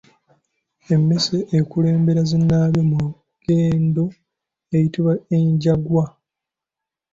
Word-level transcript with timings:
Emmese 0.93 1.37
ekulembera 1.59 2.21
zinnaazo 2.29 2.81
mu 2.89 2.97
lugendo 3.03 4.03
eyitibwa 4.75 5.13
enjangwa. 5.37 6.05